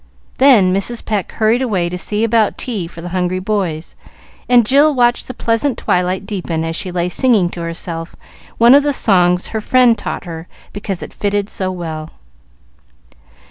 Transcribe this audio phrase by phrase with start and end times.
[0.39, 1.05] Then Mrs.
[1.05, 3.95] Pecq hurried away to see about tea for the hungry boys,
[4.49, 8.15] and Jill watched the pleasant twilight deepen as she lay singing to herself
[8.57, 12.09] one of the songs her friend taught her because it fitted her so well.